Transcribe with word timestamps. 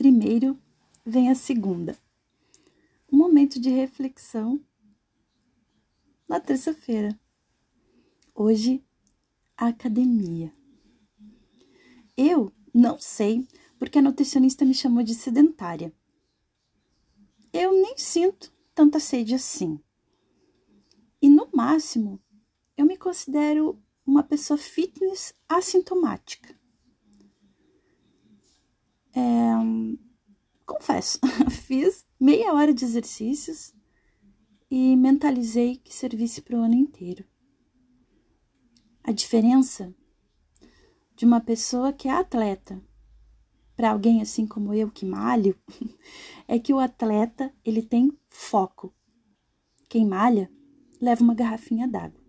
primeiro 0.00 0.58
vem 1.04 1.28
a 1.28 1.34
segunda. 1.34 1.94
Um 3.12 3.18
momento 3.18 3.60
de 3.60 3.68
reflexão 3.68 4.58
na 6.26 6.40
terça-feira. 6.40 7.20
Hoje, 8.34 8.82
a 9.54 9.66
academia. 9.66 10.54
Eu 12.16 12.50
não 12.72 12.98
sei 12.98 13.46
porque 13.78 13.98
a 13.98 14.02
nutricionista 14.02 14.64
me 14.64 14.72
chamou 14.72 15.02
de 15.02 15.14
sedentária. 15.14 15.92
Eu 17.52 17.70
nem 17.70 17.98
sinto 17.98 18.50
tanta 18.74 18.98
sede 18.98 19.34
assim. 19.34 19.78
E 21.20 21.28
no 21.28 21.46
máximo, 21.52 22.18
eu 22.74 22.86
me 22.86 22.96
considero 22.96 23.78
uma 24.06 24.22
pessoa 24.22 24.56
fitness 24.56 25.34
assintomática. 25.46 26.58
É, 29.12 29.50
confesso, 30.90 31.20
fiz 31.50 32.04
meia 32.18 32.52
hora 32.52 32.74
de 32.74 32.84
exercícios 32.84 33.72
e 34.70 34.96
mentalizei 34.96 35.76
que 35.76 35.94
servisse 35.94 36.42
para 36.42 36.56
o 36.56 36.62
ano 36.62 36.74
inteiro. 36.74 37.24
A 39.04 39.12
diferença 39.12 39.94
de 41.14 41.24
uma 41.24 41.40
pessoa 41.40 41.92
que 41.92 42.08
é 42.08 42.12
atleta 42.12 42.82
para 43.76 43.92
alguém 43.92 44.20
assim 44.20 44.46
como 44.46 44.74
eu 44.74 44.90
que 44.90 45.06
malho 45.06 45.56
é 46.46 46.58
que 46.58 46.72
o 46.72 46.78
atleta 46.78 47.52
ele 47.64 47.82
tem 47.82 48.10
foco. 48.28 48.92
Quem 49.88 50.06
malha 50.06 50.50
leva 51.00 51.22
uma 51.22 51.34
garrafinha 51.34 51.88
d'água. 51.88 52.20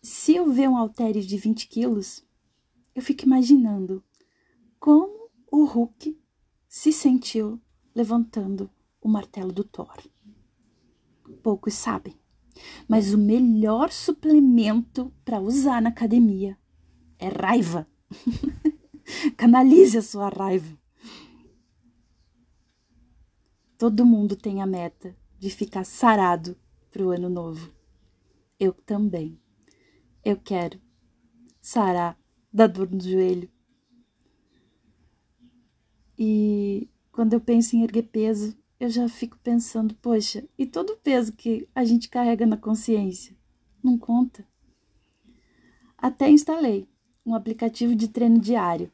Se 0.00 0.36
eu 0.36 0.50
ver 0.52 0.68
um 0.68 0.76
halter 0.76 1.12
de 1.12 1.36
20 1.36 1.66
quilos, 1.66 2.24
eu 2.94 3.02
fico 3.02 3.24
imaginando 3.24 4.04
como 4.78 5.23
o 5.56 5.66
Hulk 5.66 6.20
se 6.66 6.92
sentiu 6.92 7.62
levantando 7.94 8.68
o 9.00 9.08
martelo 9.08 9.52
do 9.52 9.62
Thor. 9.62 10.02
Poucos 11.44 11.74
sabem, 11.74 12.18
mas 12.88 13.14
o 13.14 13.18
melhor 13.18 13.92
suplemento 13.92 15.14
para 15.24 15.40
usar 15.40 15.80
na 15.80 15.90
academia 15.90 16.58
é 17.20 17.28
raiva. 17.28 17.86
Canalize 19.38 19.96
a 19.96 20.02
sua 20.02 20.28
raiva. 20.28 20.76
Todo 23.78 24.04
mundo 24.04 24.34
tem 24.34 24.60
a 24.60 24.66
meta 24.66 25.16
de 25.38 25.50
ficar 25.50 25.84
sarado 25.84 26.58
para 26.90 27.04
o 27.04 27.10
ano 27.10 27.28
novo. 27.28 27.72
Eu 28.58 28.72
também. 28.72 29.40
Eu 30.24 30.36
quero 30.36 30.80
sarar 31.60 32.18
da 32.52 32.66
dor 32.66 32.90
no 32.90 33.00
joelho, 33.00 33.48
e 36.26 36.88
quando 37.12 37.34
eu 37.34 37.40
penso 37.40 37.76
em 37.76 37.82
erguer 37.82 38.04
peso, 38.04 38.56
eu 38.80 38.88
já 38.88 39.06
fico 39.10 39.38
pensando, 39.42 39.94
poxa, 39.96 40.42
e 40.56 40.64
todo 40.64 40.94
o 40.94 40.96
peso 40.96 41.34
que 41.34 41.68
a 41.74 41.84
gente 41.84 42.08
carrega 42.08 42.46
na 42.46 42.56
consciência? 42.56 43.36
Não 43.82 43.98
conta. 43.98 44.42
Até 45.98 46.30
instalei 46.30 46.88
um 47.26 47.34
aplicativo 47.34 47.94
de 47.94 48.08
treino 48.08 48.38
diário. 48.38 48.90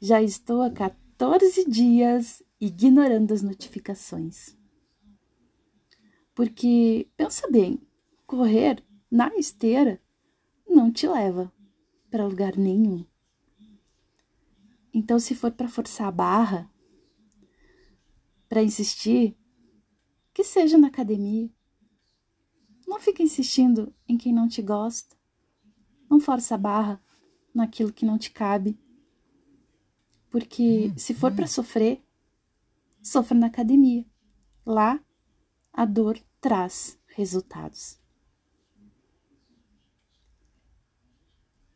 Já 0.00 0.22
estou 0.22 0.62
há 0.62 0.70
14 0.70 1.68
dias 1.68 2.40
ignorando 2.60 3.34
as 3.34 3.42
notificações. 3.42 4.56
Porque, 6.36 7.08
pensa 7.16 7.50
bem, 7.50 7.80
correr 8.26 8.80
na 9.10 9.34
esteira 9.34 10.00
não 10.68 10.92
te 10.92 11.08
leva 11.08 11.52
para 12.10 12.26
lugar 12.26 12.56
nenhum. 12.56 13.04
Então, 14.94 15.18
se 15.18 15.34
for 15.34 15.50
para 15.50 15.68
forçar 15.68 16.06
a 16.06 16.12
barra, 16.12 16.70
para 18.48 18.62
insistir, 18.62 19.36
que 20.32 20.44
seja 20.44 20.78
na 20.78 20.86
academia. 20.86 21.50
Não 22.86 23.00
fica 23.00 23.20
insistindo 23.20 23.92
em 24.06 24.16
quem 24.16 24.32
não 24.32 24.46
te 24.46 24.62
gosta. 24.62 25.16
Não 26.08 26.20
força 26.20 26.54
a 26.54 26.58
barra 26.58 27.02
naquilo 27.52 27.92
que 27.92 28.06
não 28.06 28.16
te 28.16 28.30
cabe. 28.30 28.78
Porque 30.30 30.92
se 30.96 31.12
for 31.12 31.34
para 31.34 31.48
sofrer, 31.48 32.00
sofra 33.02 33.36
na 33.36 33.48
academia. 33.48 34.06
Lá, 34.64 35.04
a 35.72 35.84
dor 35.84 36.20
traz 36.40 36.96
resultados. 37.06 37.98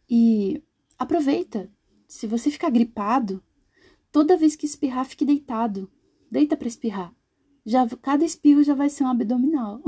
E 0.08 0.62
aproveita 0.96 1.68
se 2.08 2.26
você 2.26 2.50
ficar 2.50 2.70
gripado, 2.70 3.44
toda 4.10 4.36
vez 4.36 4.56
que 4.56 4.64
espirrar, 4.64 5.04
fique 5.04 5.26
deitado. 5.26 5.90
Deita 6.30 6.56
para 6.56 6.66
espirrar. 6.66 7.14
Já, 7.64 7.86
cada 7.98 8.24
espirro 8.24 8.64
já 8.64 8.74
vai 8.74 8.88
ser 8.88 9.04
um 9.04 9.08
abdominal. 9.08 9.82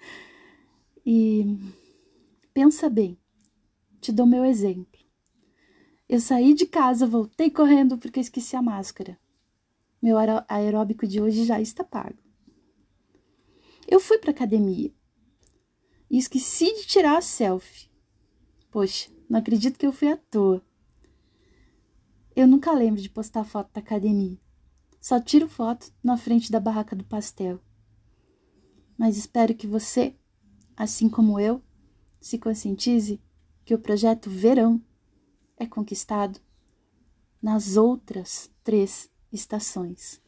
e 1.04 1.58
pensa 2.52 2.90
bem. 2.90 3.18
Te 4.00 4.12
dou 4.12 4.26
meu 4.26 4.44
exemplo. 4.44 5.00
Eu 6.06 6.20
saí 6.20 6.52
de 6.52 6.66
casa, 6.66 7.06
voltei 7.06 7.50
correndo 7.50 7.96
porque 7.96 8.20
esqueci 8.20 8.54
a 8.54 8.62
máscara. 8.62 9.18
Meu 10.02 10.18
aeróbico 10.46 11.06
de 11.06 11.22
hoje 11.22 11.46
já 11.46 11.58
está 11.58 11.82
pago. 11.82 12.18
Eu 13.88 13.98
fui 13.98 14.18
para 14.18 14.30
academia 14.30 14.92
e 16.10 16.18
esqueci 16.18 16.66
de 16.66 16.86
tirar 16.86 17.16
a 17.16 17.22
selfie. 17.22 17.88
Poxa, 18.70 19.10
não 19.28 19.38
acredito 19.38 19.78
que 19.78 19.86
eu 19.86 19.92
fui 19.92 20.08
à 20.08 20.16
toa. 20.16 20.62
Eu 22.36 22.48
nunca 22.48 22.72
lembro 22.72 23.00
de 23.00 23.08
postar 23.08 23.44
foto 23.44 23.72
da 23.72 23.80
academia. 23.80 24.36
Só 25.00 25.20
tiro 25.20 25.48
foto 25.48 25.92
na 26.02 26.16
frente 26.16 26.50
da 26.50 26.58
barraca 26.58 26.96
do 26.96 27.04
pastel. 27.04 27.60
Mas 28.98 29.16
espero 29.16 29.54
que 29.54 29.66
você, 29.66 30.16
assim 30.76 31.08
como 31.08 31.38
eu, 31.38 31.62
se 32.20 32.38
conscientize 32.38 33.20
que 33.64 33.74
o 33.74 33.78
projeto 33.78 34.28
Verão 34.28 34.82
é 35.56 35.66
conquistado 35.66 36.40
nas 37.40 37.76
outras 37.76 38.50
três 38.64 39.10
estações. 39.30 40.20